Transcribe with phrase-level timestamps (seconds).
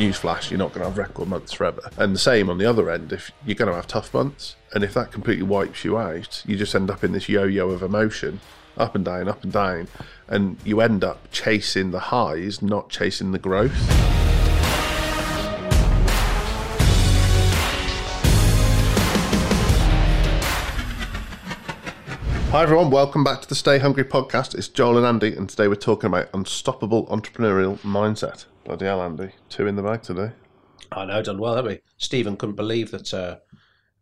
[0.00, 1.90] newsflash, you're not going to have record months forever.
[1.98, 4.82] And the same on the other end, if you're going to have tough months, and
[4.82, 8.40] if that completely wipes you out, you just end up in this yo-yo of emotion,
[8.78, 9.88] up and down, up and down,
[10.26, 13.76] and you end up chasing the highs, not chasing the growth.
[22.52, 24.54] Hi everyone, welcome back to the Stay Hungry podcast.
[24.54, 28.46] It's Joel and Andy, and today we're talking about unstoppable entrepreneurial mindset.
[28.64, 30.32] Bloody hell, Andy, two in the bag today.
[30.92, 31.80] I know, done well, haven't we?
[31.98, 33.36] Stephen couldn't believe that uh,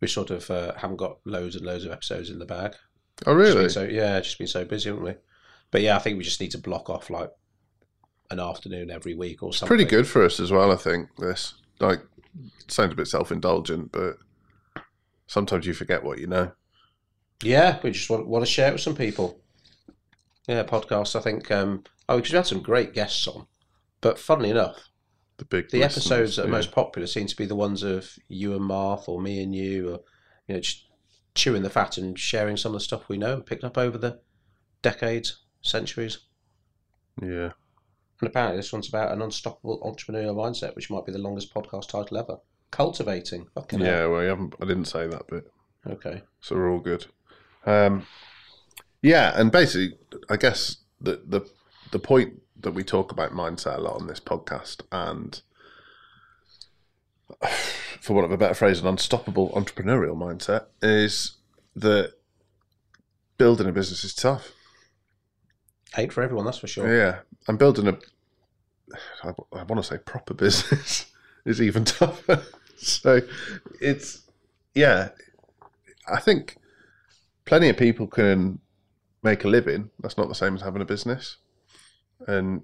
[0.01, 2.75] we sort of uh, haven't got loads and loads of episodes in the bag.
[3.27, 3.69] Oh really?
[3.69, 5.15] so yeah, just been so busy, haven't we?
[5.71, 7.31] But yeah, I think we just need to block off like
[8.31, 9.77] an afternoon every week or something.
[9.77, 11.09] Pretty good for us as well, I think.
[11.17, 12.01] This like
[12.69, 14.19] sounds a bit self-indulgent, but
[15.27, 16.53] sometimes you forget what you know.
[17.43, 19.41] Yeah, we just want, want to share it with some people.
[20.47, 21.17] Yeah, podcast.
[21.17, 21.51] I think.
[21.51, 23.47] Um, oh, because we had some great guests on,
[24.01, 24.89] but funnily enough,
[25.39, 26.53] The big the listeners, episodes that are yeah.
[26.53, 29.89] most popular seem to be the ones of you and Marth or me and you,
[29.91, 30.01] or
[30.47, 30.87] you know, just
[31.35, 33.97] chewing the fat and sharing some of the stuff we know and picked up over
[33.99, 34.21] the
[34.83, 36.19] decades, centuries.
[37.23, 37.53] yeah.
[38.21, 41.89] And apparently, this one's about an unstoppable entrepreneurial mindset, which might be the longest podcast
[41.89, 42.39] title ever.
[42.73, 43.47] Cultivating.
[43.55, 43.89] Fucking hell.
[43.89, 45.45] Yeah, well, you haven't, I didn't say that bit,
[45.87, 46.23] Okay.
[46.41, 47.07] so we're all good.
[47.65, 48.07] Um,
[49.03, 49.97] yeah, and basically,
[50.29, 51.43] I guess the the
[51.93, 55.41] the point that we talk about mindset a lot on this podcast, and
[58.01, 61.37] for want of a better phrase, an unstoppable entrepreneurial mindset, is
[61.77, 62.15] that
[63.37, 64.53] building a business is tough.
[65.95, 66.95] Hate for everyone, that's for sure.
[66.95, 67.99] Yeah, and building a,
[69.23, 71.07] I, I want to say proper business
[71.45, 72.43] is even tougher.
[72.77, 73.21] so
[73.81, 74.23] it's,
[74.75, 75.11] yeah,
[76.07, 76.57] I think
[77.45, 78.61] plenty of people can
[79.23, 79.91] make a living.
[80.01, 81.39] That's not the same as having a business.
[82.27, 82.63] And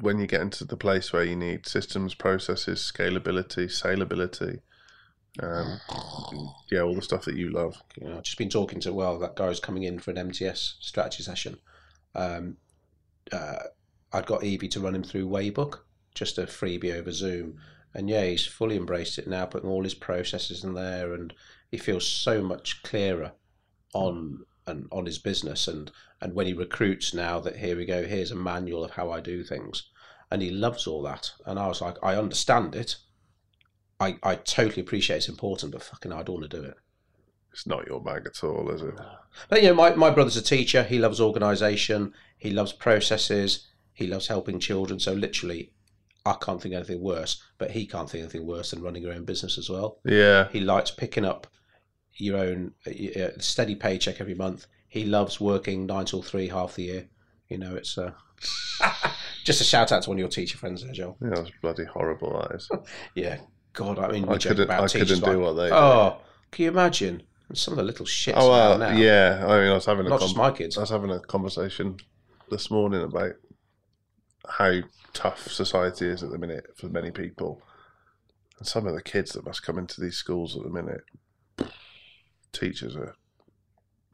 [0.00, 4.60] when you get into the place where you need systems, processes, scalability, saleability,
[5.40, 5.80] um,
[6.70, 7.80] yeah, all the stuff that you love.
[7.98, 10.76] Know, I've just been talking to well, that guy who's coming in for an MTS
[10.80, 11.58] strategy session.
[12.14, 12.58] Um,
[13.32, 13.58] uh,
[14.12, 15.80] I'd got Evie to run him through Waybook,
[16.14, 17.58] just a freebie over Zoom,
[17.94, 21.32] and yeah, he's fully embraced it now, putting all his processes in there, and
[21.70, 23.32] he feels so much clearer
[23.94, 25.90] on and on his business, and
[26.20, 29.20] and when he recruits now that here we go, here's a manual of how I
[29.20, 29.90] do things,
[30.30, 32.96] and he loves all that, and I was like, I understand it.
[34.00, 36.74] I, I totally appreciate it's important, but fucking, I don't want to do it.
[37.52, 38.94] It's not your bag at all, is it?
[39.48, 40.82] But you know, my, my brother's a teacher.
[40.82, 42.12] He loves organisation.
[42.38, 43.68] He loves processes.
[43.92, 44.98] He loves helping children.
[44.98, 45.72] So literally,
[46.24, 47.42] I can't think of anything worse.
[47.58, 49.98] But he can't think of anything worse than running your own business as well.
[50.04, 51.46] Yeah, He likes picking up
[52.16, 54.66] your own uh, steady paycheck every month.
[54.88, 57.08] He loves working nine till three half the year.
[57.48, 58.12] You know, it's uh,
[59.44, 61.16] just a shout out to one of your teacher friends there, Joel.
[61.22, 62.40] yeah, that's bloody horrible.
[62.48, 62.70] That is.
[63.14, 63.38] Yeah,
[63.72, 64.70] God, I mean, I couldn't.
[64.70, 65.68] I couldn't do like, what they.
[65.68, 65.74] do.
[65.74, 66.18] Oh,
[66.50, 67.22] can you imagine?
[67.54, 68.92] Some of the little shits Oh well, now.
[68.92, 69.44] yeah.
[69.46, 70.78] I mean, I was having a Not con- just my kids.
[70.78, 71.98] I was having a conversation
[72.50, 73.32] this morning about
[74.48, 74.80] how
[75.12, 77.60] tough society is at the minute for many people,
[78.58, 81.02] and some of the kids that must come into these schools at the minute.
[82.52, 83.14] Teachers are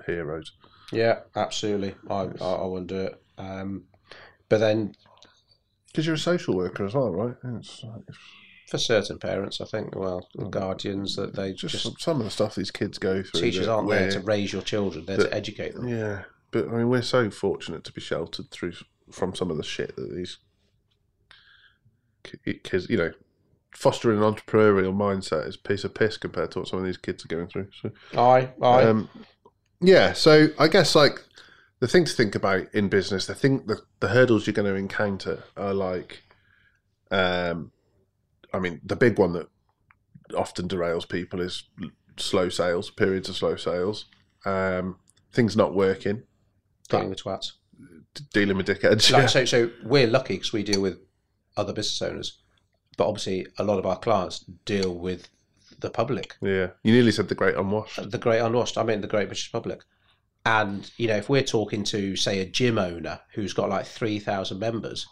[0.07, 0.53] heroes.
[0.93, 1.95] Yeah, absolutely.
[2.09, 3.23] I I, I wouldn't do it.
[3.37, 3.85] Um,
[4.49, 4.95] but then
[5.89, 7.35] Because you're a social worker as well, right?
[7.57, 8.03] It's like-
[8.71, 12.31] for certain parents, I think, well, the guardians that they just, just, some, of the
[12.31, 13.41] stuff these kids go through.
[13.41, 15.89] teachers aren't there to raise your children; they're that- to educate them.
[15.89, 18.75] Yeah, but I mean, we're so fortunate to be sheltered through
[19.11, 20.37] from some of the shit that these
[22.25, 23.13] ki- kids, you know,
[23.79, 26.97] fostering an entrepreneurial mindset is a piece of piss compared to what some of these
[26.97, 27.69] kids are going through.
[27.81, 28.83] So, Aye, aye.
[28.85, 29.09] um,
[29.81, 31.23] yeah, so I guess like
[31.79, 34.75] the thing to think about in business, the thing, the, the hurdles you're going to
[34.75, 36.23] encounter are like,
[37.13, 37.71] um,
[38.53, 39.49] I mean, the big one that
[40.37, 41.63] often derails people is
[42.17, 44.07] slow sales, periods of slow sales,
[44.45, 44.97] um,
[45.33, 46.25] things not working,
[46.89, 47.53] Dealing with twats.
[48.33, 49.13] dealing with dickheads.
[49.13, 49.27] Like, yeah.
[49.27, 50.99] so, so we're lucky because we deal with
[51.57, 52.39] other business owners,
[52.99, 55.29] but obviously a lot of our clients deal with
[55.81, 56.37] the public.
[56.43, 58.11] yeah, you nearly said the great unwashed.
[58.11, 58.77] the great unwashed.
[58.77, 59.81] I mean, the great British public.
[60.45, 64.19] And you know, if we're talking to say a gym owner who's got like three
[64.19, 65.07] thousand members,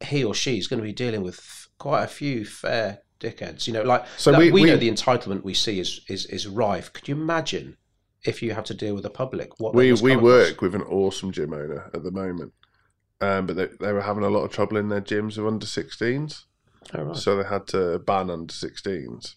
[0.00, 3.66] he or she is going to be dealing with quite a few fair dickheads.
[3.66, 6.46] You know, like So we- we, we- know the entitlement we see is is is
[6.48, 6.92] rife.
[6.92, 7.76] Could you imagine
[8.24, 9.58] if you have to deal with the public?
[9.60, 10.22] What We we across?
[10.24, 12.52] work with an awesome gym owner at the moment,
[13.20, 15.66] um, but they, they were having a lot of trouble in their gyms of under
[15.66, 16.44] 16s,
[16.94, 17.16] Oh, right.
[17.16, 19.34] so they had to ban under 16s.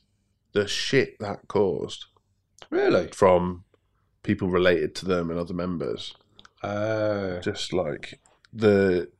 [0.53, 2.05] The shit that caused
[2.69, 3.07] Really?
[3.09, 3.63] from
[4.23, 6.15] people related to them and other members,
[6.63, 8.19] Oh, just like
[8.51, 9.11] the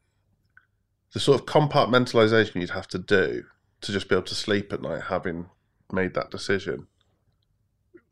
[1.13, 3.43] the sort of compartmentalization you'd have to do
[3.81, 5.49] to just be able to sleep at night having
[5.91, 6.87] made that decision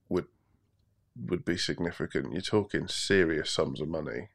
[0.09, 0.27] would
[1.15, 2.31] would be significant.
[2.31, 4.29] You're talking serious sums of money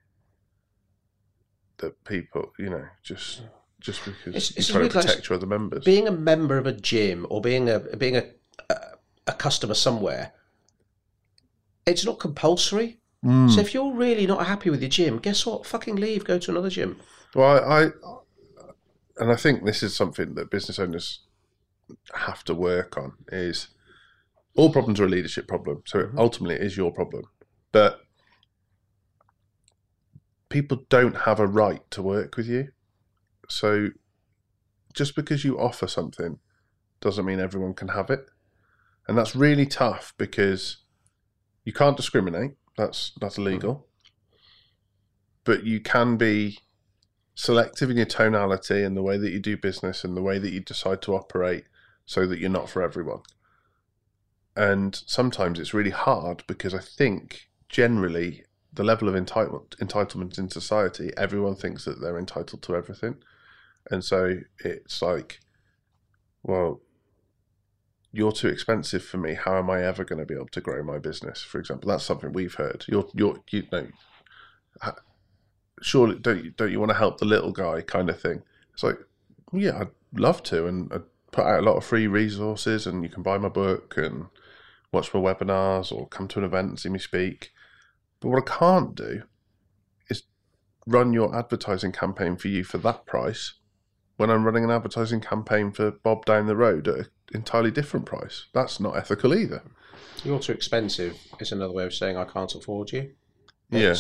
[1.78, 3.42] that people, you know, just
[3.80, 5.84] just because It's- you're it's trying to protect your other members.
[5.84, 8.25] being a member of a gym or being a being a
[8.70, 8.76] a,
[9.28, 10.32] a customer somewhere,
[11.86, 13.00] it's not compulsory.
[13.25, 13.50] Mm.
[13.50, 15.66] So if you're really not happy with your gym, guess what?
[15.66, 16.25] Fucking leave.
[16.25, 17.00] Go to another gym.
[17.34, 17.90] Well, I, I
[19.19, 21.20] and I think this is something that business owners
[22.14, 23.14] have to work on.
[23.32, 23.69] Is
[24.56, 26.19] all problems are a leadership problem, so Mhm.
[26.19, 27.25] ultimately it is your problem.
[27.72, 28.00] But
[30.48, 32.69] people don't have a right to work with you.
[33.48, 33.88] So
[34.92, 36.38] just because you offer something
[37.00, 38.26] doesn't mean everyone can have it,
[39.06, 40.78] and that's really tough because
[41.64, 42.52] you can't discriminate.
[42.76, 43.48] That's that's mm-hmm.
[43.48, 43.86] illegal.
[45.44, 46.58] But you can be
[47.34, 50.50] selective in your tonality and the way that you do business and the way that
[50.50, 51.64] you decide to operate
[52.04, 53.20] so that you're not for everyone.
[54.56, 60.50] And sometimes it's really hard because I think generally the level of entitlement entitlement in
[60.50, 63.16] society, everyone thinks that they're entitled to everything.
[63.90, 65.40] And so it's like,
[66.43, 66.81] well,
[68.12, 69.35] you're too expensive for me.
[69.35, 71.43] How am I ever going to be able to grow my business?
[71.43, 72.85] For example, that's something we've heard.
[72.88, 73.87] You're, you're, you know,
[75.82, 78.43] surely don't you don't you want to help the little guy kind of thing?
[78.73, 78.99] It's like,
[79.52, 81.02] yeah, I'd love to, and I'd
[81.32, 84.26] put out a lot of free resources, and you can buy my book and
[84.93, 87.52] watch my webinars or come to an event and see me speak.
[88.20, 89.23] But what I can't do
[90.08, 90.23] is
[90.87, 93.55] run your advertising campaign for you for that price
[94.18, 98.04] when I'm running an advertising campaign for Bob down the road at an entirely different
[98.04, 98.46] price.
[98.52, 99.62] That's not ethical either.
[100.24, 103.12] You're too expensive is another way of saying I can't afford you.
[103.70, 103.94] Yeah.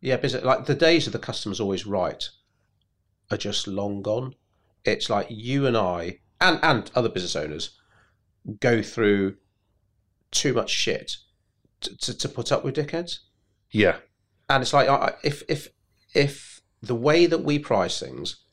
[0.00, 2.22] Yeah, because like the days of the customer's always right
[3.30, 4.34] are just long gone.
[4.84, 7.70] It's like you and I and and other business owners
[8.60, 9.36] go through
[10.30, 11.16] too much shit
[11.80, 13.20] to, to, to put up with dickheads.
[13.70, 13.96] Yeah.
[14.50, 15.68] And it's like I- if if
[16.12, 18.43] if the way that we price things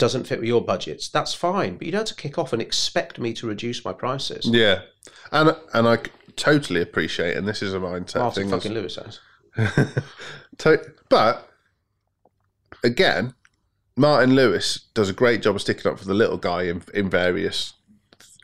[0.00, 1.76] doesn't fit with your budgets, that's fine.
[1.76, 4.46] But you don't have to kick off and expect me to reduce my prices.
[4.46, 4.80] Yeah.
[5.30, 5.98] And and I
[6.34, 8.50] totally appreciate, and this is a mindset Martin thing.
[8.50, 9.20] fucking Lewis says.
[10.58, 11.48] To- but
[12.84, 13.34] again,
[13.96, 17.08] Martin Lewis does a great job of sticking up for the little guy in, in
[17.08, 17.74] various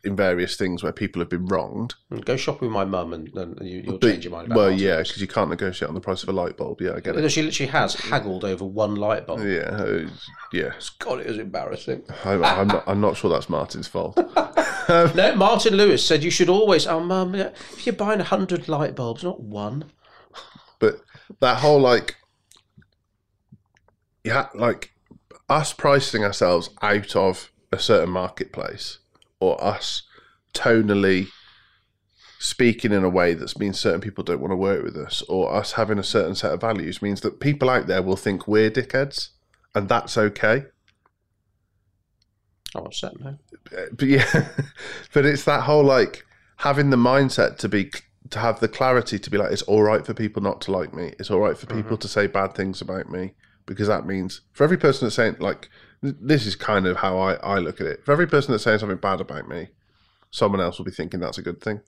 [0.07, 1.95] in various things where people have been wronged.
[2.25, 4.71] Go shopping with my mum and, and you, you'll But- change your mind about well,
[4.71, 6.81] yeah, because you can't negotiate on the price of a light bulb.
[6.81, 7.29] Yeah, I get it.
[7.31, 9.41] She literally has haggled over one light bulb.
[9.41, 10.09] Yeah, uh,
[10.53, 10.73] yeah.
[11.01, 12.05] God, it was embarrassing.
[12.25, 12.85] I, I'm not.
[12.87, 14.19] I'm not sure that's Martin's fault.
[14.89, 16.87] No, Martin Lewis said you should always.
[16.87, 19.91] Oh, mum, if you're buying a hundred light bulbs, not one.
[20.79, 21.01] But
[21.41, 22.15] that whole like,
[24.23, 24.93] yeah, like
[25.49, 28.99] us pricing ourselves out of a certain marketplace,
[29.41, 30.03] or us
[30.55, 31.29] tonally
[32.39, 35.53] speaking in a way that means certain people don't want to work with us, or
[35.53, 38.71] us having a certain set of values means that people out there will think we're
[38.71, 39.31] dickheads,
[39.75, 40.65] and that's okay.
[42.75, 43.39] I'm upset now.
[43.93, 44.49] But yeah,
[45.13, 46.25] but it's that whole like
[46.59, 47.91] having the mindset to be
[48.31, 50.93] to have the clarity to be like it's all right for people not to like
[50.95, 51.15] me.
[51.19, 51.97] It's all right for people mm-hmm.
[51.97, 53.33] to say bad things about me
[53.67, 55.69] because that means for every person that's saying like
[56.03, 58.05] this is kind of how I I look at it.
[58.05, 59.69] For every person that's saying something bad about me,
[60.31, 61.81] someone else will be thinking that's a good thing.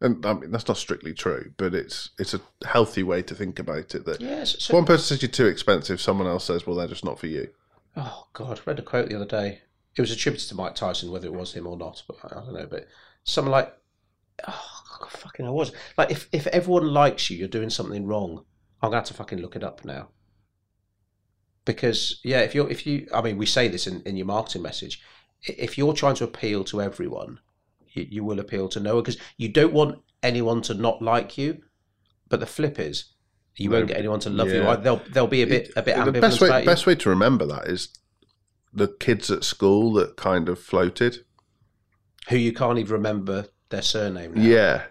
[0.00, 3.58] And I mean that's not strictly true, but it's it's a healthy way to think
[3.58, 4.04] about it.
[4.04, 4.56] That Yes.
[4.58, 7.28] So, one person says you're too expensive, someone else says, well, they're just not for
[7.28, 7.48] you.
[7.96, 9.60] oh God, I read a quote the other day.
[9.94, 12.54] It was attributed to Mike Tyson, whether it was him or not, but I don't
[12.54, 12.66] know.
[12.66, 12.88] But
[13.24, 13.72] someone like,
[14.48, 18.44] oh God, fucking, I was like, if if everyone likes you, you're doing something wrong.
[18.82, 20.08] I'm gonna have to fucking look it up now.
[21.64, 24.62] Because yeah, if you're if you, I mean, we say this in, in your marketing
[24.62, 25.02] message.
[25.42, 27.40] If you're trying to appeal to everyone,
[27.88, 31.38] you, you will appeal to no one because you don't want anyone to not like
[31.38, 31.62] you.
[32.28, 33.12] But the flip is,
[33.56, 34.62] you won't get anyone to love you.
[34.62, 34.76] yeah.
[34.76, 36.66] They'll they'll be a bit a bit the best way you.
[36.66, 37.88] best way to remember that is
[38.72, 41.18] the kids at school that kind of floated.
[42.28, 44.42] who you can't even remember their surname now.
[44.42, 44.84] Yeah,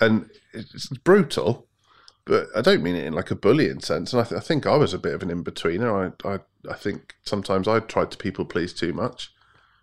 [0.00, 1.68] and it's brutal,
[2.24, 4.12] but I don't mean it in like a bullying sense.
[4.12, 6.14] And I, th- I think I was a bit of an in betweener.
[6.24, 6.38] I, I
[6.70, 9.32] I think sometimes I tried to people please too much.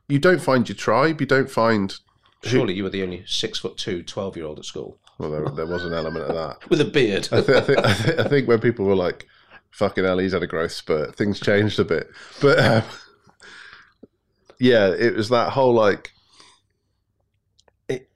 [0.08, 1.20] You don't find your tribe.
[1.20, 1.94] You don't find.
[2.44, 5.50] Surely you were the only six foot two 12 year old at school Well, there,
[5.50, 6.70] there was an element of that.
[6.70, 7.28] with a beard.
[7.34, 9.28] I, th- I, think, I, think, I think when people were like,
[9.72, 12.10] "Fucking hell, he's had a growth spurt," things changed a bit.
[12.42, 12.84] But um,
[14.60, 16.14] yeah, it was that whole like,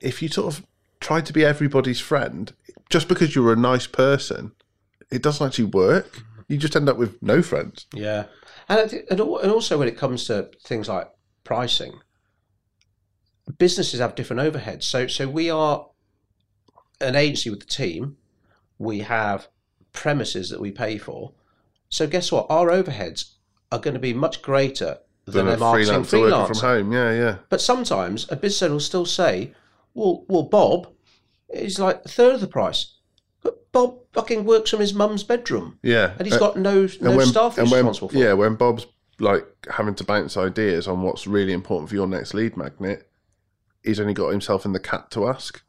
[0.00, 0.66] if you sort of
[1.04, 2.52] try to be everybody's friend,
[2.88, 4.52] just because you're a nice person,
[5.10, 6.22] it doesn't actually work.
[6.48, 7.86] You just end up with no friends.
[7.94, 8.24] yeah.
[8.68, 11.08] And, and al- and also when it comes to things like
[11.44, 11.92] pricing,
[13.58, 14.84] businesses have different overheads.
[14.84, 15.86] So so we are
[17.00, 18.16] an agency with a team.
[18.78, 19.48] We have
[19.92, 21.32] premises that we pay for.
[21.90, 22.46] So guess what?
[22.48, 23.34] Our overheads
[23.70, 26.58] are going to be much greater than, Than a marketing freelancer freelance.
[26.60, 26.92] from home.
[26.92, 27.36] Yeah, yeah.
[27.50, 29.52] But sometimes a business owner will still say,
[29.92, 30.88] "Well, well, Bob
[31.54, 32.94] is like a third of the price."
[33.42, 36.14] But Bob fucking works from his mum's bedroom, Yeah.
[36.18, 38.16] and he's got no no staff he's when, responsible for.
[38.16, 38.86] Yeah, when Bob's
[39.20, 43.08] like having to bounce ideas on what's really important for your next lead magnet,
[43.82, 45.62] he's only got himself and the cat to ask.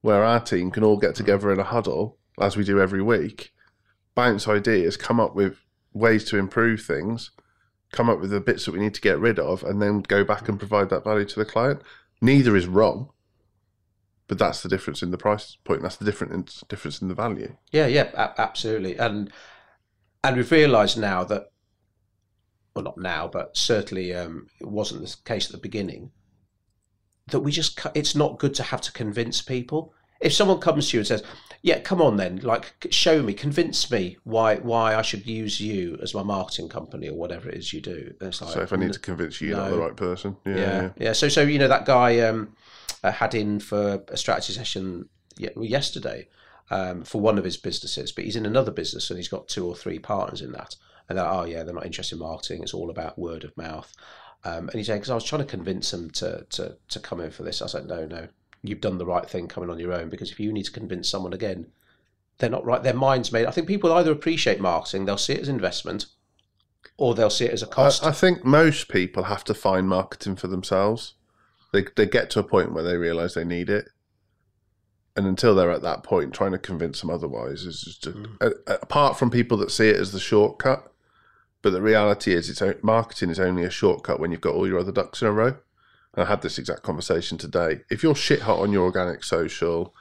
[0.00, 1.24] Where our team can all get hmm.
[1.24, 3.52] together in a huddle, as we do every week,
[4.14, 5.58] bounce ideas, come up with
[5.92, 7.30] ways to improve things,
[7.92, 10.24] come up with the bits that we need to get rid of, and then go
[10.24, 11.80] back and provide that value to the client.
[12.20, 13.10] Neither is wrong,
[14.26, 15.82] but that's the difference in the price point.
[15.82, 17.56] That's the difference difference in the value.
[17.72, 18.96] Yeah, yeah, absolutely.
[18.96, 19.30] And
[20.22, 21.50] and we've realised now that,
[22.74, 26.12] well, not now, but certainly um, it wasn't the case at the beginning.
[27.28, 29.94] That we just, it's not good to have to convince people.
[30.20, 31.22] If someone comes to you and says,
[31.62, 35.98] "Yeah, come on, then, like, show me, convince me why why I should use you
[36.02, 38.76] as my marketing company or whatever it is you do," it's like, So if I
[38.76, 40.90] need to convince you you're not the right person, yeah, yeah, yeah.
[40.96, 41.12] yeah.
[41.12, 42.56] So, so you know that guy um,
[43.04, 46.26] uh, had in for a strategy session yesterday
[46.70, 49.66] um, for one of his businesses, but he's in another business and he's got two
[49.66, 50.74] or three partners in that.
[51.08, 52.62] And they're, oh yeah, they're not interested in marketing.
[52.62, 53.92] It's all about word of mouth.
[54.42, 57.20] Um, and he's saying because I was trying to convince them to to to come
[57.20, 57.60] in for this.
[57.60, 58.28] I said, no, no,
[58.62, 61.08] you've done the right thing coming on your own because if you need to convince
[61.08, 61.66] someone again,
[62.38, 62.82] they're not right.
[62.82, 63.46] Their mind's made.
[63.46, 66.06] I think people either appreciate marketing, they'll see it as investment,
[66.96, 68.02] or they'll see it as a cost.
[68.02, 71.14] I, I think most people have to find marketing for themselves.
[71.74, 73.86] They they get to a point where they realise they need it,
[75.16, 78.36] and until they're at that point, trying to convince them otherwise is just Mm.
[78.40, 80.90] a, a- apart from people that see it as the shortcut.
[81.62, 84.78] But the reality is, it's marketing is only a shortcut when you've got all your
[84.78, 85.56] other ducks in a row.
[86.14, 87.80] And I had this exact conversation today.
[87.90, 89.94] If you're shit hot on your organic social,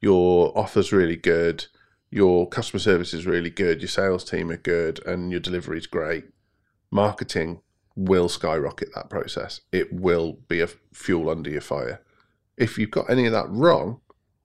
[0.00, 1.66] your offer's really good,
[2.10, 5.86] your customer service is really good, your sales team are good, and your delivery is
[5.86, 6.24] great,
[6.90, 7.60] marketing
[7.98, 9.60] will skyrocket that process.
[9.72, 12.00] It will be a fuel under your fire.
[12.56, 14.00] If you've got any of that wrong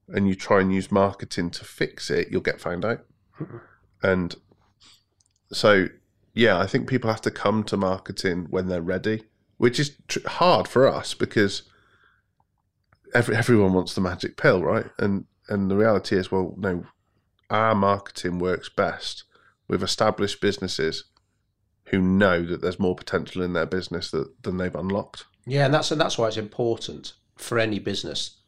[0.08, 3.04] and you try and use marketing to fix it, you'll get found out.
[3.32, 3.56] Hmm.
[4.02, 4.36] and
[5.52, 5.88] so,
[6.34, 9.24] yeah, I think people have to come to marketing when they're ready,
[9.56, 11.62] which is tr- hard for us because
[13.14, 14.86] every, everyone wants the magic pill, right?
[14.98, 16.86] And and the reality is, well, no,
[17.50, 19.24] our marketing works best
[19.68, 21.04] with established businesses
[21.94, 25.24] who know that there's more potential in their business that, than they've unlocked.
[25.46, 28.38] Yeah, and that's and that's why it's important for any business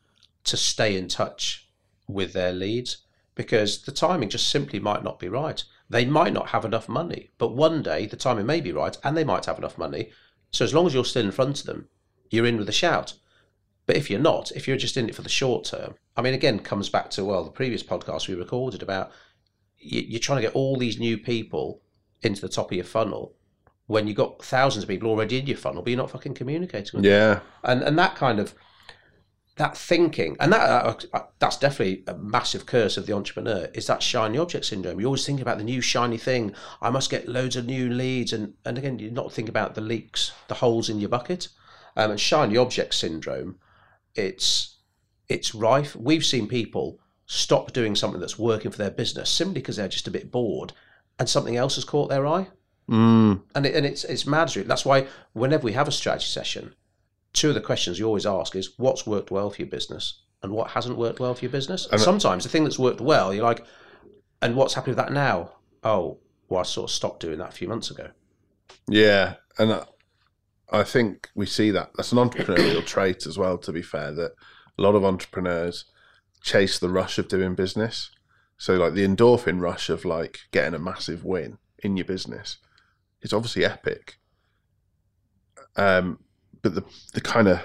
[0.45, 1.69] to stay in touch
[2.07, 2.99] with their leads
[3.35, 5.63] because the timing just simply might not be right.
[5.91, 9.17] They might not have enough money, but one day the timing may be right and
[9.17, 10.11] they might have enough money.
[10.53, 11.89] So as long as you're still in front of them,
[12.31, 13.15] you're in with a shout.
[13.87, 16.35] But if you're not, if you're just in it for the short term, I mean,
[16.35, 19.13] again, comes back to well the previous podcast we recorded about
[19.79, 21.83] you- you're trying to get all these new people
[22.27, 23.35] into the top of your funnel
[23.87, 26.91] when you've got thousands of people already in your funnel, but you're not fucking communicating
[26.95, 27.13] with them.
[27.13, 28.55] Yeah, and and that kind of
[29.57, 33.87] that thinking and that uh, uh, that's definitely a massive curse of the entrepreneur is
[33.87, 35.01] that shiny object syndrome.
[35.01, 36.55] You're always think about the new shiny thing.
[36.83, 38.33] I must get loads of new leads.
[38.33, 41.49] And and again you're not thinking about the leaks the holes in your bucket.
[41.97, 43.59] Um, and shiny object syndrome
[44.15, 44.77] it's
[45.29, 45.97] it's rife.
[45.97, 50.07] We've seen people stop doing something that's working for their business simply because they're just
[50.07, 50.73] a bit bored
[51.19, 52.49] and something else has caught their eye
[52.89, 54.49] mm, and it, and it's it's mad.
[54.51, 56.75] That's why whenever we have a strategy session,
[57.33, 60.53] two of the questions you always ask is what's worked well for your business and
[60.53, 61.85] what hasn't worked well for your business.
[61.87, 63.65] And And- sometimes the thing that's worked well, you're like,
[64.43, 65.53] and what's happened with that now?
[65.83, 66.19] Oh,
[66.49, 68.11] well, I sort of stopped doing that a few months ago.
[68.89, 69.85] yeah, and I,
[70.71, 73.57] I think we see that that's an entrepreneurial trait as well.
[73.59, 74.33] To be fair, that
[74.79, 75.87] a lot of entrepreneurs
[76.43, 78.11] chase the rush of doing business.
[78.59, 82.59] So, like the endorphin rush of like getting a massive win in your business,
[83.21, 84.19] it's obviously epic.
[85.77, 86.21] Um,
[86.63, 87.61] but the the kind of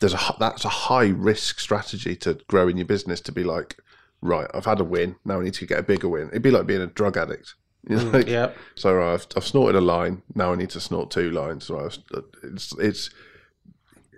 [0.00, 3.76] there's a that's a high risk strategy to grow in your business to be like,
[4.20, 6.28] right, I've had a win, now I need to get a bigger win.
[6.28, 7.54] It'd be like being a drug addict.
[7.86, 10.22] You know, like, yeah, so right, I've, I've snorted a line.
[10.34, 11.66] Now I need to snort two lines.
[11.66, 11.98] So I've,
[12.42, 13.10] it's it's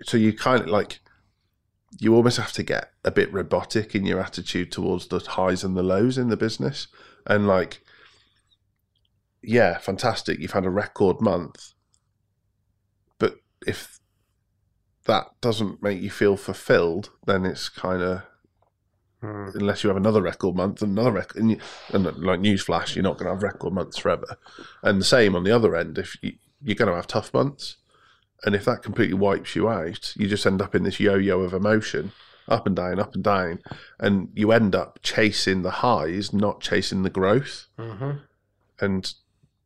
[0.03, 1.01] so you kind of like
[1.99, 5.75] you almost have to get a bit robotic in your attitude towards the highs and
[5.75, 6.87] the lows in the business,
[7.25, 7.81] and like
[9.41, 10.39] yeah, fantastic.
[10.39, 11.73] You've had a record month,
[13.17, 13.35] but
[13.65, 13.99] if
[15.05, 18.23] that doesn't make you feel fulfilled, then it's kind of
[19.21, 19.49] hmm.
[19.55, 21.59] unless you have another record month and another record and, you,
[21.93, 24.37] and like newsflash you're not going to have record months forever.
[24.83, 27.77] And the same on the other end if you, you're going to have tough months
[28.43, 31.53] And if that completely wipes you out, you just end up in this yo-yo of
[31.53, 32.11] emotion,
[32.47, 33.59] up and down, up and down,
[33.99, 37.67] and you end up chasing the highs, not chasing the growth.
[37.79, 38.11] Mm-hmm.
[38.79, 39.13] And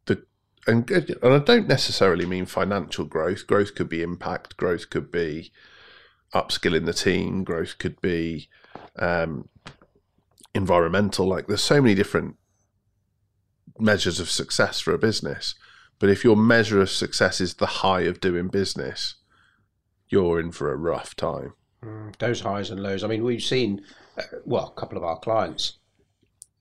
[0.05, 0.23] the
[0.65, 3.45] and and I don't necessarily mean financial growth.
[3.45, 4.55] Growth could be impact.
[4.57, 5.51] Growth could be
[6.33, 7.43] upskilling the team.
[7.43, 8.47] Growth could be
[8.97, 9.49] um,
[10.55, 11.27] environmental.
[11.27, 12.37] Like there's so many different
[13.77, 15.55] measures of success for a business.
[16.01, 19.15] But if your measure of success is the high of doing business,
[20.09, 21.53] you're in for a rough time.
[21.85, 23.03] Mm, those highs and lows.
[23.03, 23.81] I mean, we've seen,
[24.17, 25.77] uh, well, a couple of our clients,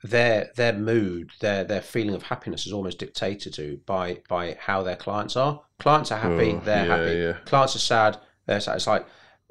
[0.02, 4.82] their their mood, their their feeling of happiness is almost dictated to by by how
[4.82, 5.62] their clients are.
[5.78, 7.18] Clients are happy, Oh, they're yeah, happy.
[7.18, 7.32] yeah.
[7.46, 8.76] Clients are sad, they're sad.
[8.76, 9.06] It's like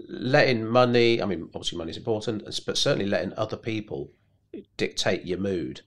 [0.08, 1.22] letting money.
[1.22, 4.12] I mean, obviously, money is important, but certainly letting other people
[4.78, 5.82] dictate your mood.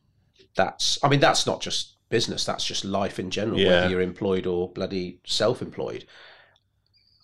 [0.57, 0.99] That's.
[1.03, 2.45] I mean, that's not just business.
[2.45, 3.59] That's just life in general.
[3.59, 3.71] Yeah.
[3.71, 6.05] Whether you're employed or bloody self-employed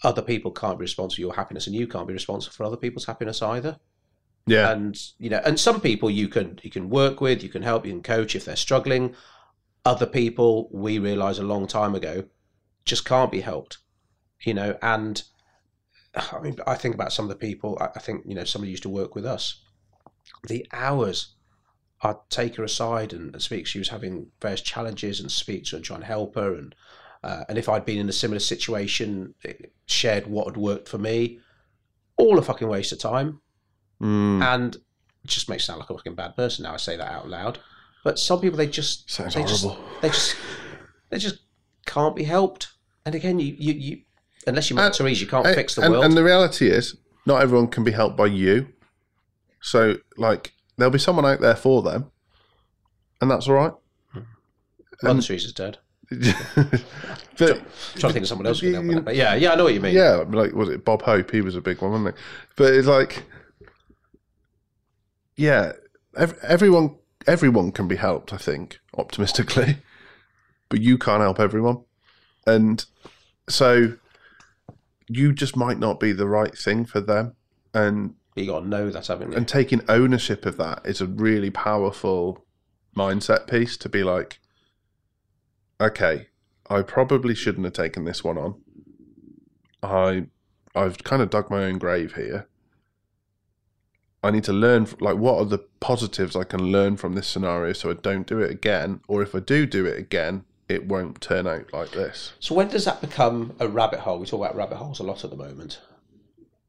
[0.02, 2.76] other people can't be responsible for your happiness and you can't be responsible for other
[2.76, 3.78] people's happiness either
[4.46, 7.62] Yeah, and you know and some people you can you can work with you can
[7.62, 9.14] help you can coach if they're struggling
[9.84, 12.24] other people we realized a long time ago
[12.84, 13.78] just can't be helped
[14.42, 15.24] you know and
[16.14, 18.70] i mean i think about some of the people i I think you know somebody
[18.70, 19.62] used to work with us
[20.46, 21.34] the hours
[22.02, 25.76] i'd take her aside and, speak she was having various challenges and speak to her
[25.76, 26.74] and try and help her and
[27.24, 30.98] uh, and if I'd been in a similar situation, it shared what had worked for
[30.98, 31.40] me,
[32.16, 33.40] all a fucking waste of time
[34.00, 34.80] Mm, and it
[35.26, 36.74] just makes me sound like a fucking bad person now.
[36.74, 37.58] I say that out loud,
[38.04, 39.66] but some people they just sounds they just,
[40.00, 40.36] they just
[41.10, 41.40] they just
[41.86, 42.68] can't be helped.
[43.04, 43.98] And again, you you, you
[44.46, 46.04] unless you Mother And- Teresa, you can't and, fix the and- world.
[46.04, 48.68] and the reality is, not everyone can be helped by you.
[49.60, 52.10] So, like, there'll be someone out there for them,
[53.20, 53.72] and that's all right.
[54.12, 54.20] Hmm.
[55.02, 55.78] Mother Teresa's dead.
[56.10, 56.16] but
[57.36, 59.02] trying to think of someone else who can help with You-.
[59.02, 59.94] But yeah, yeah, I know what you mean.
[59.94, 61.30] yeah, like was it Bob Hope?
[61.30, 62.22] He was a big one, wasn't he?
[62.56, 63.24] But it's like,
[65.36, 65.72] yeah,
[66.16, 68.32] ev- everyone everyone can be helped.
[68.32, 69.78] I think optimistically,
[70.70, 71.84] but you can't help everyone,
[72.46, 72.86] and
[73.48, 73.94] so
[75.08, 77.34] you just might not be the right thing for them,
[77.74, 79.36] and you got to know that, haven't you?
[79.36, 82.44] and taking ownership of that is a really powerful
[82.96, 84.40] mindset piece to be like
[85.80, 86.28] okay
[86.68, 88.54] i probably shouldn't have taken this one on
[89.82, 90.26] i
[90.74, 92.48] i've kind of dug my own grave here
[94.24, 97.72] i need to learn like what are the positives i can learn from this scenario
[97.72, 101.20] so i don't do it again or if i do do it again it won't
[101.20, 104.18] turn out like this so when does that become a rabbit hole?
[104.18, 105.80] We talk about rabbit holes a lot at the moment.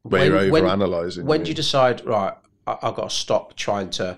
[0.10, 2.06] Where When- you're over when- analyzing When do you decide?
[2.06, 2.34] Right,
[2.68, 4.18] I, I've got to stop trying to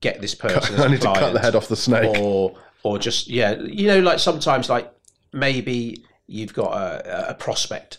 [0.00, 0.80] get this person.
[0.80, 4.00] i need to cut the head off the snake or or just yeah you know
[4.00, 4.92] like sometimes like
[5.32, 7.98] maybe you've got a, a prospect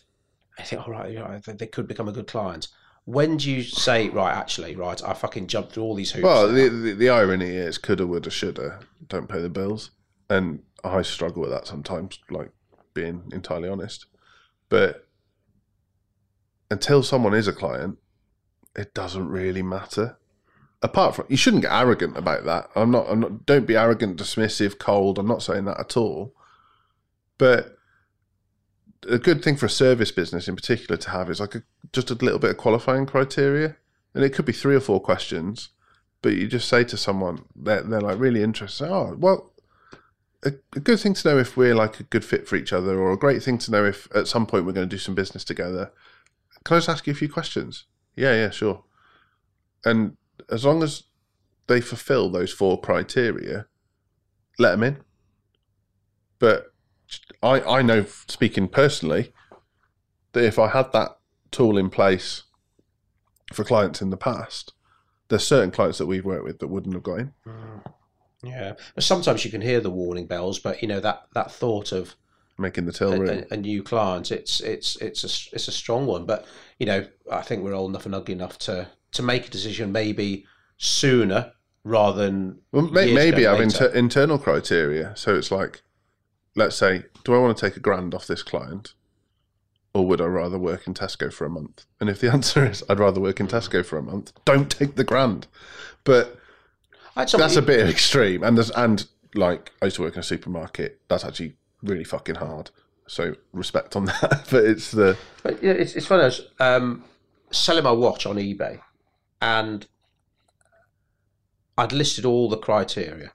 [0.60, 2.67] i think all right you know, they, they could become a good client
[3.06, 6.48] when do you say right actually right i fucking jumped through all these hoops Well,
[6.50, 9.91] the, the, the irony is, coulda, woulda, shoulda, don't pay the bills,
[10.30, 12.19] and I struggle with that sometimes.
[12.30, 12.52] Like
[12.93, 14.06] being entirely honest,
[14.69, 15.08] but
[16.74, 17.98] until someone is a client,
[18.76, 20.18] it doesn't really matter.
[20.82, 22.70] Apart from, you shouldn't get arrogant about that.
[22.76, 23.06] I'm not.
[23.10, 23.46] I'm not.
[23.46, 25.18] Don't be arrogant, dismissive, cold.
[25.18, 26.36] I'm not saying that at all.
[27.38, 27.78] But
[29.10, 32.12] a good thing for a service business in particular to have is like a, just
[32.12, 33.78] a little bit of qualifying criteria,
[34.14, 35.70] and it could be three or four questions
[36.24, 39.52] but you just say to someone they're, they're like really interested oh well
[40.44, 42.98] a, a good thing to know if we're like a good fit for each other
[42.98, 45.14] or a great thing to know if at some point we're going to do some
[45.14, 45.92] business together
[46.63, 47.86] can i just ask you a few questions?
[48.15, 48.84] Yeah yeah sure.
[49.86, 50.17] And
[50.49, 51.04] as long as
[51.67, 53.67] they fulfill those four criteria
[54.60, 54.97] let them in.
[56.39, 56.73] But
[57.41, 59.34] i i know speaking personally
[60.32, 61.17] that if i had that
[61.52, 62.43] tool in place
[63.54, 64.73] for clients in the past
[65.28, 67.34] there's certain clients that we've worked with that wouldn't have got in.
[67.47, 67.93] Mm.
[68.43, 68.73] yeah.
[68.99, 72.15] Sometimes you can hear the warning bells but you know that that thought of
[72.58, 76.06] Making the till a, a, a new client it's it's it's a it's a strong
[76.06, 76.46] one but
[76.78, 79.92] you know i think we're old enough and ugly enough to to make a decision
[79.92, 80.46] maybe
[80.78, 81.52] sooner
[81.84, 85.13] rather than Well, may, maybe have inter- internal criteria.
[85.16, 85.82] So it's like,
[86.56, 88.94] let's say, do I want to take a grand off this client,
[89.94, 91.86] or would I rather work in Tesco for a month?
[92.00, 94.96] And if the answer is I'd rather work in Tesco for a month, don't take
[94.96, 95.48] the grand.
[96.04, 96.38] But
[97.16, 98.44] that's a bit extreme.
[98.44, 101.02] And there's and like I used to work in a supermarket.
[101.08, 102.72] That's actually really fucking hard.
[103.08, 104.48] So respect on that.
[104.50, 106.24] but it's the But yeah, it's, it's funny.
[106.24, 107.04] I was um,
[107.52, 108.80] selling my watch on eBay,
[109.41, 109.86] and
[111.78, 113.34] I'd listed all the criteria,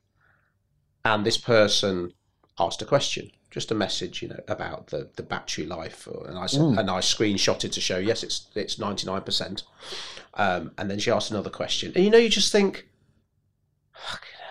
[1.05, 2.13] and this person
[2.59, 3.31] asked a question.
[3.51, 6.91] just a message, you know, about the, the battery life, or, and I s- and
[6.91, 9.65] I screenshotted to show yes, it's it's ninety nine percent.
[10.35, 12.89] Um, and then she asked another question, and you know, you just think,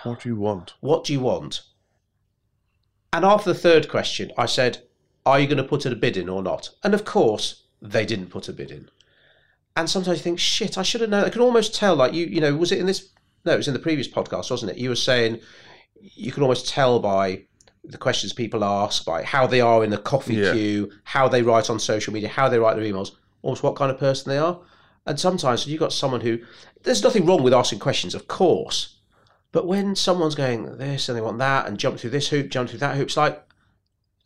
[0.04, 0.74] What do you want?
[0.82, 1.62] what do you want?
[3.14, 4.84] And after the third question, I said,
[5.26, 6.70] Are you going to put a bid in or not?
[6.84, 8.90] And of course, they didn't put a bid in.
[9.76, 11.24] And sometimes you think, shit, I should have known.
[11.26, 13.10] I can almost tell, like, you, you know, was it in this?
[13.46, 14.78] No, it was in the previous podcast, wasn't it?
[14.78, 15.40] You were saying
[16.02, 17.44] you can almost tell by
[17.84, 20.52] the questions people ask, by how they are in the coffee Yeah.
[20.54, 23.92] queue, how they write on social media, how they write their emails, almost what kind
[23.92, 24.60] of person they are.
[25.06, 26.40] And sometimes you've got someone who,
[26.84, 28.97] there's nothing wrong with asking questions, of course.
[29.52, 32.70] But when someone's going this and they want that and jump through this hoop, jump
[32.70, 33.44] through that hoop, it's like,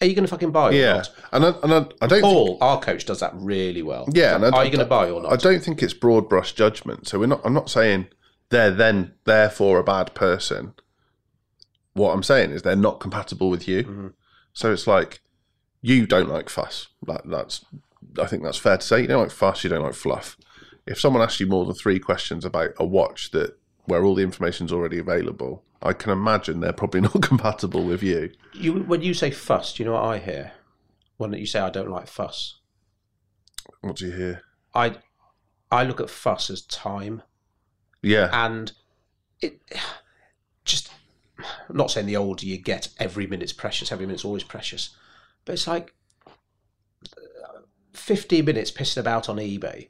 [0.02, 1.10] are you going to fucking buy or Yeah, not?
[1.32, 2.22] and I, and I, I don't.
[2.22, 4.08] think, our coach, does that really well.
[4.12, 5.32] Yeah, and I- are you going to buy or not?
[5.32, 7.08] I don't think it's broad brush judgment.
[7.08, 7.42] So we're not.
[7.46, 8.08] I'm not saying
[8.50, 10.74] they're then therefore a bad person.
[11.94, 13.84] What I'm saying is they're not compatible with you.
[13.84, 14.14] Mhm.
[14.54, 15.22] So it's like
[15.82, 16.88] you don't like fuss.
[17.06, 17.64] That, that's.
[18.20, 19.02] I think that's fair to say.
[19.02, 19.64] You don't like fuss.
[19.64, 20.36] You don't like fluff.
[20.88, 24.24] If someone asks you more than three questions about a watch that where all the
[24.24, 28.32] information's already available, I can imagine they're probably not compatible with you.
[28.54, 30.54] You, when you say fuss, do you know what I hear?
[31.18, 32.60] When you say I don't like fuss,
[33.82, 34.42] What do you hear?
[34.74, 34.96] I,
[35.72, 37.22] I look at fuss as time.
[38.02, 38.72] Yeah, and
[39.42, 39.62] it
[40.64, 40.92] just
[41.38, 44.96] I'm not saying the older you get every minute's precious every minute's always precious
[45.46, 45.94] but it's like
[47.08, 47.62] uh,
[47.94, 49.90] 15 minutes pissing about on ebay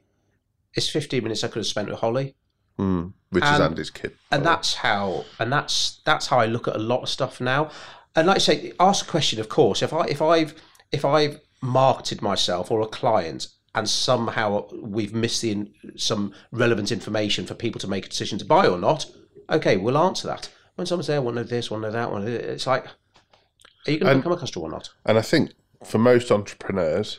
[0.74, 2.34] it's 15 minutes i could have spent with holly
[2.78, 4.12] mm, which is and- Andy's kid.
[4.30, 7.70] and that's how and that's that's how i look at a lot of stuff now.
[8.14, 9.82] And like I say ask a question of course.
[9.82, 10.54] If i if i've
[10.90, 16.92] if i've marketed myself or a client and somehow we've missed the in, some relevant
[16.92, 19.06] information for people to make a decision to buy or not
[19.48, 20.48] okay we'll answer that.
[20.74, 22.84] When someone's there I want to know this want to know that this, it's like
[23.86, 24.90] are you going to And- become a customer or not?
[25.06, 25.52] And I think
[25.84, 27.18] for most entrepreneurs,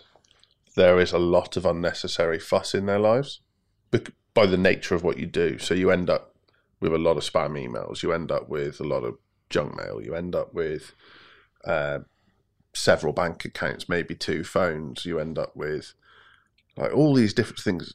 [0.75, 3.41] there is a lot of unnecessary fuss in their lives
[4.33, 5.57] by the nature of what you do.
[5.57, 6.35] So you end up
[6.79, 9.15] with a lot of spam emails, you end up with a lot of
[9.49, 10.93] junk mail, you end up with
[11.65, 11.99] uh,
[12.73, 15.93] several bank accounts, maybe two phones, you end up with
[16.75, 17.93] like all these different things,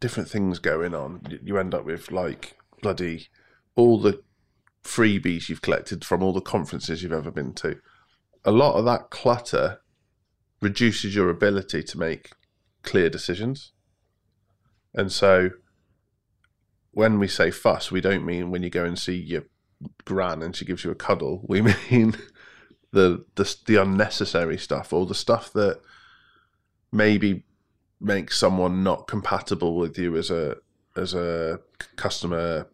[0.00, 1.40] different things going on.
[1.42, 3.28] You- end up with like bloody
[3.74, 4.22] all the
[4.84, 7.80] freebies you've collected from all the conferences you've ever been to
[8.44, 9.80] a lot of that clutter
[10.60, 12.32] reduces your ability to make
[12.82, 13.72] clear decisions.
[14.94, 15.50] And so
[16.92, 19.44] when we say fuss, we don't mean when you go and see your
[20.04, 21.44] gran and she gives you a cuddle.
[21.48, 22.16] We mean
[22.92, 25.80] the the, the unnecessary stuff or the stuff that
[26.90, 27.44] maybe
[28.00, 30.56] makes someone not compatible with you as a
[30.96, 31.60] as a
[31.96, 32.66] customer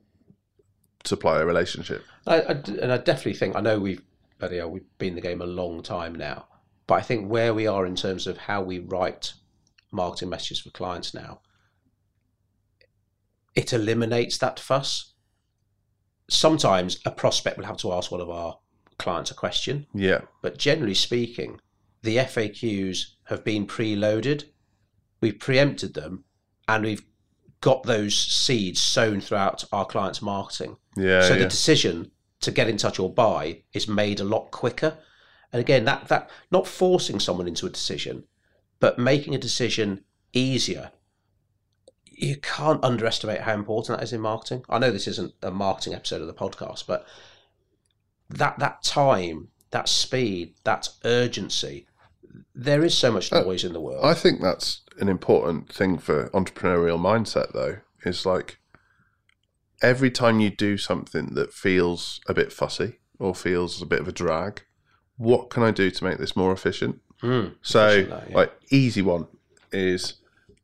[1.04, 2.02] supplier relationship.
[2.26, 4.02] I, I and I definitely think I know we've
[4.38, 6.46] bloody we've been in the game a long time now,
[6.86, 9.34] but I think where we are in terms of how we write
[9.90, 11.40] marketing messages for clients now,
[13.54, 15.12] it eliminates that fuss.
[16.28, 18.58] Sometimes a prospect will have to ask one of our
[18.98, 20.22] clients a question, Yeah.
[20.42, 21.60] but generally speaking,
[22.02, 24.44] the FAQs have been preloaded.
[25.20, 26.24] We've preempted them,
[26.68, 27.04] and we've
[27.60, 31.22] got those seeds sown throughout our clients' marketing Yeah.
[31.22, 31.40] so yeah.
[31.44, 34.98] the decision to get in touch or buy is made a lot quicker
[35.50, 38.24] and again that that not forcing someone into a decision
[38.80, 40.92] but making a decision easier
[42.16, 45.94] you can't underestimate how important that is in marketing i know this isn't a marketing
[45.94, 47.06] episode of the podcast but
[48.30, 51.86] that that time that speed that urgency
[52.54, 55.98] there is so much Uh, noise in the world I think that's an important thing
[55.98, 57.78] for entrepreneurial mindset, though.
[58.04, 58.58] Is like
[59.82, 64.06] every time you do something that feels a bit fussy or feels a bit of
[64.08, 64.62] a drag,
[65.16, 67.00] what can I do to make this more efficient?
[67.22, 68.36] Mm, So, efficient, that, yeah.
[68.36, 69.26] like, easy one
[69.72, 70.14] is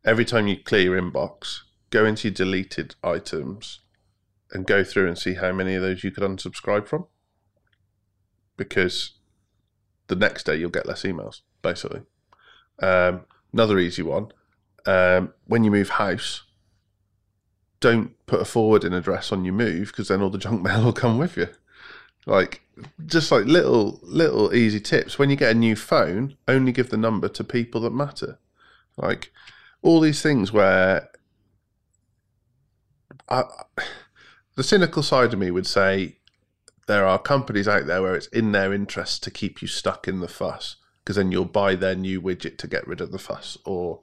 [0.04, 1.60] every time you clear your inbox,
[1.90, 3.80] go into your deleted items
[4.52, 7.06] and go through and see how many of those you could unsubscribe from.
[8.56, 9.12] Because
[10.08, 12.02] the next day you'll get less emails, basically.
[12.80, 14.32] Um, another easy one
[14.86, 16.44] um, when you move house,
[17.80, 20.92] don't put a forwarding address on your move because then all the junk mail will
[20.92, 21.48] come with you.
[22.26, 22.62] Like
[23.06, 25.18] just like little little easy tips.
[25.18, 28.38] When you get a new phone, only give the number to people that matter.
[28.96, 29.32] Like
[29.82, 31.08] all these things where
[33.28, 33.44] I,
[34.56, 36.18] the cynical side of me would say
[36.86, 40.20] there are companies out there where it's in their interest to keep you stuck in
[40.20, 43.56] the fuss because then you'll buy their new widget to get rid of the fuss
[43.64, 44.00] or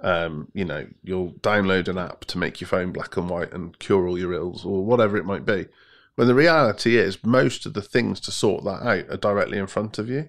[0.00, 3.78] um, you know you'll download an app to make your phone black and white and
[3.78, 5.66] cure all your ills or whatever it might be
[6.14, 9.66] when the reality is most of the things to sort that out are directly in
[9.66, 10.28] front of you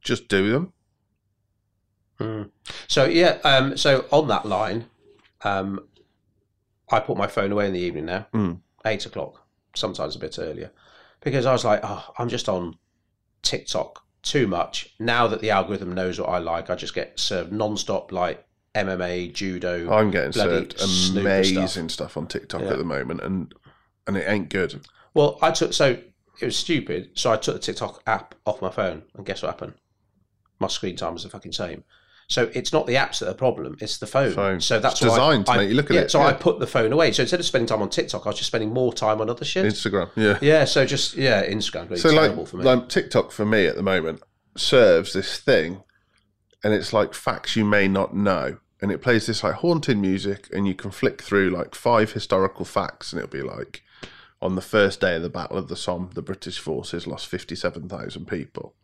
[0.00, 0.72] just do them.
[2.20, 2.50] Mm.
[2.88, 4.86] So yeah, um, so on that line,
[5.42, 5.80] um,
[6.90, 8.60] I put my phone away in the evening now, Mm.
[8.86, 10.70] eight o'clock, sometimes a bit earlier,
[11.20, 12.76] because I was like, oh, I'm just on
[13.42, 14.94] TikTok too much.
[14.98, 19.32] Now that the algorithm knows what I like, I just get served non-stop like MMA,
[19.32, 19.90] judo.
[19.92, 20.80] I'm getting served
[21.16, 22.16] amazing stuff.
[22.16, 22.70] on TikTok Yeah.
[22.72, 23.54] at the moment, and
[24.06, 24.80] and it ain't good.
[25.14, 25.98] Well, I took so
[26.40, 27.10] it was stupid.
[27.14, 29.74] So I took the TikTok app off my phone, and guess what happened?
[30.60, 31.84] My screen time was the fucking same.
[32.28, 34.32] So it's not the apps that are the problem; it's the phone.
[34.32, 34.60] Phone.
[34.60, 36.58] So that's It's why designed to make you look at yeah, it, So I put
[36.58, 37.10] the phone away.
[37.12, 39.46] So instead of spending time on TikTok, I was just spending more time on other
[39.46, 39.64] shit.
[39.64, 40.38] Instagram, yeah.
[40.42, 40.64] yeah.
[40.66, 41.88] So just yeah, Instagram.
[41.88, 42.64] really so like, for me.
[42.64, 44.22] like TikTok for me at the moment
[44.56, 45.82] serves this thing,
[46.62, 50.48] and it's like facts you may not know, and it plays this like haunting music,
[50.52, 53.82] and you can flick through like five historical facts, and it'll be like,
[54.42, 57.88] on the first day of the Battle of the Somme, the British forces lost fifty-seven
[57.88, 58.74] thousand people,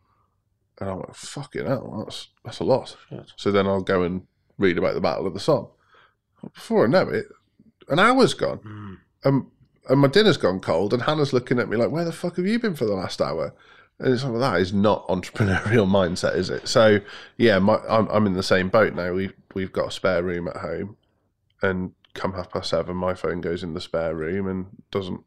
[0.81, 2.97] and I'm like, fucking hell, that's that's a lot.
[3.09, 3.33] Shit.
[3.37, 4.27] So then I'll go and
[4.59, 5.69] read about the Battle of the Somme.
[6.55, 7.27] Before I know it,
[7.89, 8.99] an hour's gone Mm.
[9.25, 9.47] and,
[9.89, 12.47] and my dinner's gone cold, and Hannah's looking at me like, "Where the fuck have
[12.47, 13.55] you been for the last hour?"
[14.01, 16.67] And it's like, well, that is not entrepreneurial mindset, is it?
[16.69, 17.01] So
[17.37, 19.13] yeah, my, I'm I'm in the same boat now.
[19.13, 20.97] We've we've got a spare room at home,
[21.63, 25.21] and come half past seven, my phone goes in the spare room and doesn't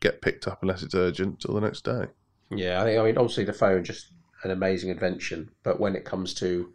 [0.00, 2.06] get picked up unless it's urgent till the next day.
[2.50, 4.08] Yeah, I think I mean obviously the phone just
[4.42, 6.72] an amazing invention, but when it comes to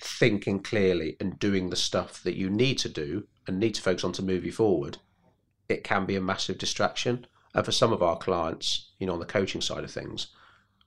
[0.00, 4.04] thinking clearly and doing the stuff that you need to do and need to focus
[4.04, 4.98] on to move you forward,
[5.68, 7.26] it can be a massive distraction.
[7.54, 10.28] And for some of our clients, you know, on the coaching side of things,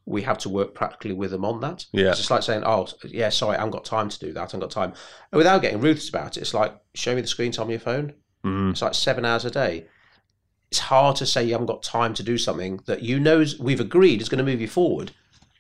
[0.06, 1.86] we have to work practically with them on that.
[1.92, 2.10] Yeah.
[2.10, 4.40] It's just like saying, "Oh, yeah, sorry, I haven't got time to do that.
[4.40, 4.94] I haven't got time."
[5.32, 7.80] And without getting ruthless about it, it's like, "Show me the screen time on your
[7.80, 8.72] phone." Mm.
[8.72, 9.88] It's like seven hours a day.
[10.70, 13.80] It's hard to say you haven't got time to do something that you know we've
[13.80, 15.12] agreed is going to move you forward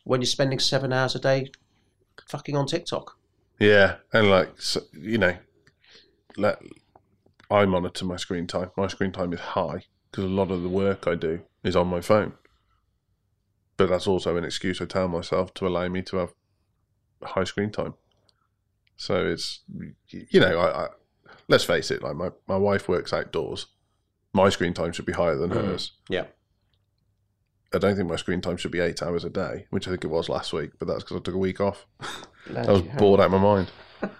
[0.05, 1.51] when you're spending seven hours a day
[2.29, 3.17] fucking on TikTok.
[3.59, 5.35] Yeah, and like so, you know,
[6.37, 6.61] let
[7.51, 8.71] I monitor my screen time.
[8.77, 11.87] My screen time is high because a lot of the work I do is on
[11.87, 12.33] my phone.
[13.77, 16.33] But that's also an excuse I tell myself to allow me to have
[17.21, 17.95] high screen time.
[18.97, 19.61] So it's
[20.09, 20.87] you know, I, I
[21.49, 23.67] let's face it, like my, my wife works outdoors.
[24.33, 25.65] My screen time should be higher than Mm.
[25.65, 25.91] hers.
[26.09, 26.25] Yeah.
[27.75, 30.03] I don't think my screen time should be eight hours a day, which I think
[30.03, 31.85] it was last week, but that's because I took a week off.
[32.55, 33.71] I was bored out of my mind.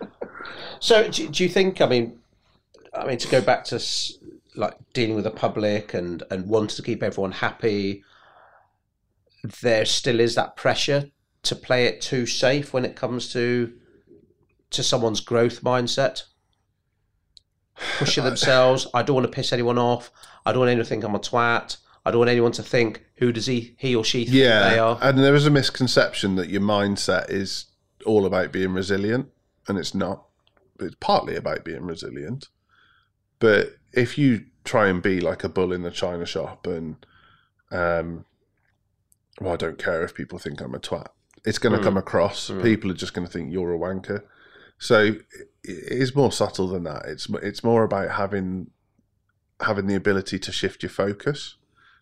[0.79, 1.81] So, do, do you think?
[1.81, 2.19] I mean,
[2.93, 3.81] I mean to go back to
[4.55, 8.03] like dealing with the public and and wanting to keep everyone happy.
[9.61, 11.09] There still is that pressure
[11.43, 13.73] to play it too safe when it comes to
[14.71, 16.23] to someone's growth mindset.
[17.97, 18.87] Pushing themselves.
[18.93, 20.11] I don't want to piss anyone off.
[20.45, 21.77] I don't want anyone to think I'm a twat.
[22.05, 24.75] I don't want anyone to think who does he he or she think yeah, they
[24.75, 24.99] Yeah, are.
[25.01, 27.65] and there is a misconception that your mindset is
[28.05, 29.27] all about being resilient,
[29.67, 30.25] and it's not.
[30.79, 32.49] It's partly about being resilient,
[33.39, 36.97] but if you try and be like a bull in the china shop and,
[37.71, 38.25] um,
[39.39, 41.07] well, I don't care if people think I'm a twat.
[41.45, 41.83] It's going to Mm.
[41.83, 42.49] come across.
[42.49, 42.61] Mm.
[42.63, 44.23] People are just going to think you're a wanker.
[44.77, 45.21] So it
[45.63, 47.05] it is more subtle than that.
[47.05, 48.67] It's it's more about having
[49.61, 51.55] having the ability to shift your focus.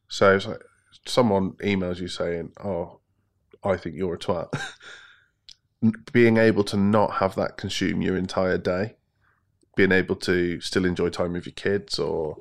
[0.07, 0.63] So it's like
[1.05, 2.99] someone emails you saying, "Oh,
[3.63, 4.49] I think you're a twat,"
[6.13, 8.95] being able to not have that consume your entire day,
[9.75, 12.37] being able to still enjoy time with your kids or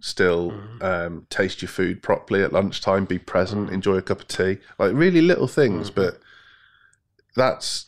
[0.00, 0.82] still Mhm.
[0.82, 3.72] um, taste your food properly at lunchtime, be present, Mhm.
[3.74, 5.94] enjoy a cup of tea, like really little things, Mhm.
[5.94, 6.20] but
[7.34, 7.86] that's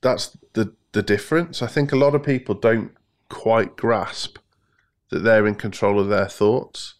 [0.00, 1.60] that's the the difference.
[1.62, 2.92] I think a lot of people don't
[3.28, 4.38] quite grasp
[5.10, 6.94] that they're in control of their thoughts,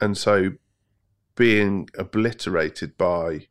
[0.00, 0.52] and so
[1.40, 3.46] being obliterated by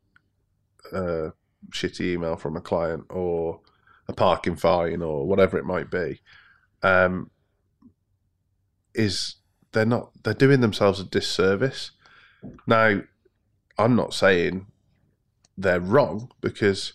[0.94, 1.32] a
[1.72, 3.62] shitty email from a client or
[4.08, 6.22] a parking fine or whatever it might be,
[6.84, 7.32] um,
[8.94, 9.38] is
[9.72, 11.90] they're not they're doing themselves a disservice.
[12.68, 13.02] Now,
[13.80, 14.68] I'm not saying
[15.58, 16.94] they're wrong because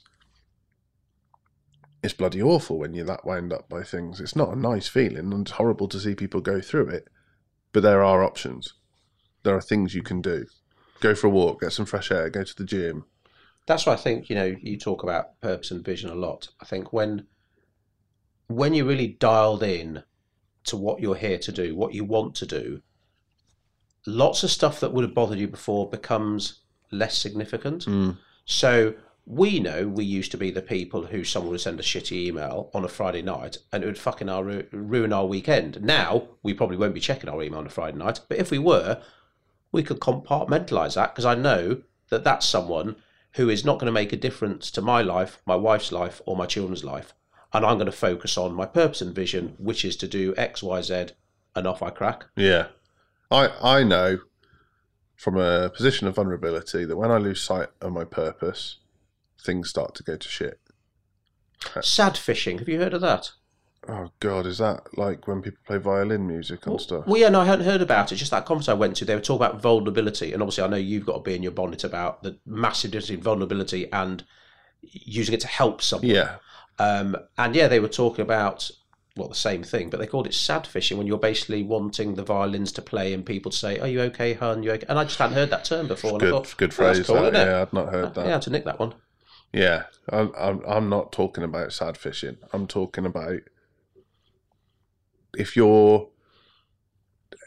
[2.05, 4.21] it's bloody awful when you're that wound up by things.
[4.21, 7.09] It's not a nice feeling and it's horrible to see people go through it.
[7.73, 8.75] But there are options.
[9.43, 10.47] There are things you can do.
[11.05, 13.05] Go for a walk, get some fresh air, go to the gym.
[13.67, 16.49] that's why I think you know you talk about purpose and vision a lot.
[16.63, 17.27] I think when
[18.47, 20.03] when you're really dialed in
[20.65, 22.81] to what you're here to do, what you want to do,
[24.07, 27.85] lots of stuff that would have bothered you before becomes less significant.
[27.85, 28.17] Mm.
[28.47, 28.95] So
[29.27, 32.71] we know we used to be the people who someone would send a shitty email
[32.73, 35.83] on a Friday night and it would fucking our, ruin our weekend.
[35.83, 38.59] Now we probably won't be checking our email on a Friday night, but if we
[38.59, 39.03] were,
[39.75, 42.97] we could compartmentalize that because I know that that's someone
[43.33, 46.37] who is not going to make a difference to my life, my wife's life, or
[46.37, 47.13] my children's life.
[47.53, 50.63] And I'm going to focus on my purpose and vision, which is to do X,
[50.63, 51.09] Y, Z,
[51.57, 52.27] and off I crack.
[52.37, 52.69] Yeah.
[53.31, 54.19] I I know
[55.17, 58.79] from a position of vulnerability that when I lose sight of my purpose,
[59.45, 60.61] things start to go to shit.
[61.81, 62.59] Sad fishing.
[62.59, 63.33] Have you heard of that?
[63.89, 67.07] Oh god, is that like when people play violin music and stuff?
[67.07, 68.17] Well, yeah, no, I hadn't heard about it.
[68.17, 70.77] Just that conference I went to, they were talking about vulnerability, and obviously, I know
[70.77, 74.25] you've got to be in your bonnet about the massive difference in vulnerability and
[74.81, 76.11] using it to help someone.
[76.11, 76.37] Yeah.
[76.79, 78.71] Um, and yeah, they were talking about
[79.17, 82.25] well, the same thing, but they called it sad fishing when you're basically wanting the
[82.25, 84.63] violins to play and people to say, "Are you okay, hun?
[84.63, 86.17] You okay?" And I just hadn't heard that term before.
[86.17, 87.07] I Good thought, good "Oh, phrase.
[87.07, 87.35] cool, that.
[87.35, 88.27] isn't it?" Yeah, I'd not heard that.
[88.27, 88.95] Yeah, to nick that one.
[89.53, 92.39] Yeah, I'm, I'm, I'm not talking about sad fishing.
[92.53, 93.39] I'm talking about
[95.39, 96.09] if you're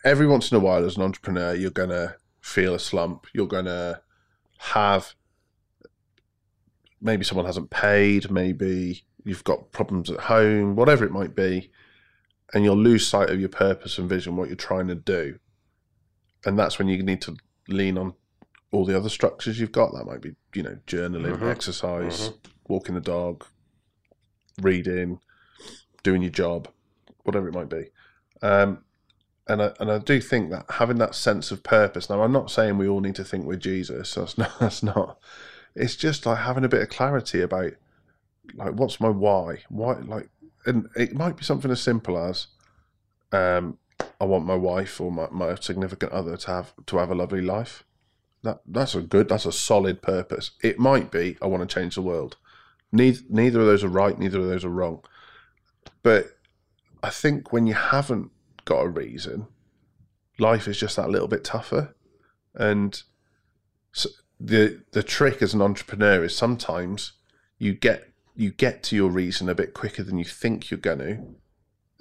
[0.04, 3.28] every once in a while as an entrepreneur, you're gonna feel a slump.
[3.34, 4.02] You're gonna
[4.60, 5.13] have
[7.02, 11.69] maybe someone hasn't paid, maybe you've got problems at home, whatever it might be,
[12.54, 15.38] and you'll lose sight of your purpose and vision, what you're trying to do.
[16.45, 17.36] And that's when you need to
[17.67, 18.13] lean on
[18.71, 19.93] all the other structures you've got.
[19.93, 21.50] That might be, you know, journaling, Mhm.
[21.50, 22.32] exercise,
[22.67, 23.45] walking the dog,
[24.62, 25.19] reading,
[26.04, 26.69] doing your job,
[27.28, 27.90] whatever it might be.
[28.42, 28.84] Um,
[29.48, 32.10] and I, and I do think that having that sense of purpose.
[32.10, 34.16] Now, I'm not saying we all need to think we're Jesus.
[34.16, 34.52] That's not.
[34.60, 35.20] That's not.
[35.76, 37.74] It's just like having a bit of clarity about
[38.56, 39.60] like what's my why.
[39.70, 40.30] Why like,
[40.66, 42.48] and it might be something as simple as,
[43.32, 43.78] um,
[44.20, 47.42] I want my wife or my, my significant other to have to have a lovely
[47.42, 47.84] life.
[48.44, 49.30] That that's a good.
[49.30, 50.52] That's a solid purpose.
[50.62, 52.38] It might be I want to change the world.
[52.92, 54.18] Neither neither of those are right.
[54.18, 55.04] Neither of those are wrong.
[56.04, 56.37] But
[57.08, 58.32] I think when you haven't
[58.65, 59.48] got a reason,
[60.38, 61.96] life is just that little bit tougher.
[62.54, 63.02] And
[63.93, 64.10] so
[64.41, 67.13] the the trick as an entrepreneur is sometimes
[67.58, 71.00] you get you get to your reason a bit quicker than you think you're going
[71.00, 71.24] to,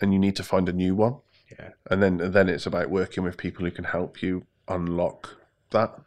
[0.03, 1.19] and you need to find a new one.
[1.53, 1.71] Yeah.
[1.89, 5.37] And then and then it's about working with people who can help you unlock
[5.71, 6.01] that.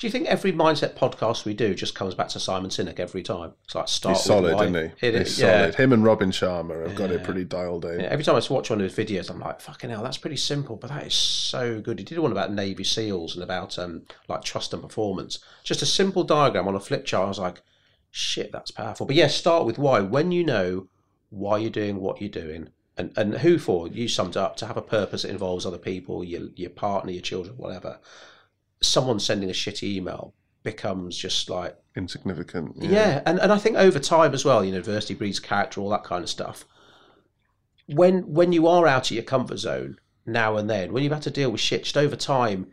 [0.00, 3.22] Do you think every mindset podcast we do just comes back to Simon Sinek every
[3.22, 3.52] time?
[3.64, 4.64] It's like start He's solid, why.
[4.64, 5.06] isn't he?
[5.06, 5.60] It He's is, yeah.
[5.60, 5.74] solid.
[5.74, 8.00] Him and Robin Sharma have got it pretty dialed in.
[8.00, 10.38] Yeah, every time I watch one of his videos, I'm like, "Fucking hell, that's pretty
[10.38, 14.06] simple, but that is so good." He did one about Navy SEALs and about um,
[14.26, 15.38] like trust and performance.
[15.64, 17.26] Just a simple diagram on a flip chart.
[17.26, 17.60] I was like,
[18.10, 20.00] "Shit, that's powerful." But yeah, start with why.
[20.00, 20.88] When you know
[21.28, 24.78] why you're doing what you're doing, and and who for, you summed up to have
[24.78, 27.98] a purpose that involves other people, your your partner, your children, whatever.
[28.82, 32.76] Someone sending a shitty email becomes just like Insignificant.
[32.76, 35.90] yeah, and, and I think over time as well, you know, adversity breeds character, all
[35.90, 36.64] that kind of stuff.
[37.86, 41.22] When when you are out of your comfort zone now and then, when you've had
[41.22, 42.68] to deal with shit, just over time,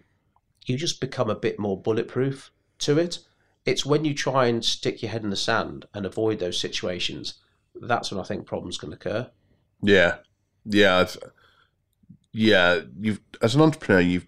[0.66, 3.20] you just become a bit more bulletproof to it.
[3.66, 7.36] It's when you try and stick your head in the sand and avoid those situations,
[7.74, 9.30] that's when I think problems can occur.
[9.82, 10.18] Yeah,
[10.64, 11.18] yeah, I've,
[12.32, 12.82] yeah.
[13.00, 14.28] You've as an entrepreneur, you've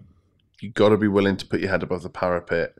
[0.63, 2.76] you got to be willing to put your head above the parapet,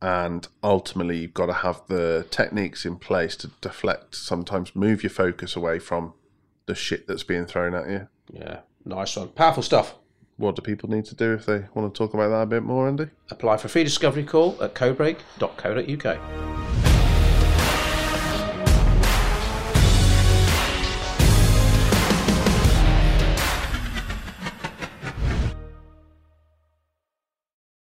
[0.00, 4.14] and ultimately, you've got to have the techniques in place to deflect.
[4.14, 6.14] Sometimes move your focus away from
[6.66, 8.08] the shit that's being thrown at you.
[8.32, 9.28] Yeah, nice one.
[9.28, 9.94] Powerful stuff.
[10.36, 12.64] What do people need to do if they want to talk about that a bit
[12.64, 13.06] more, Andy?
[13.30, 16.93] Apply for a free discovery call at codebreak.co.uk.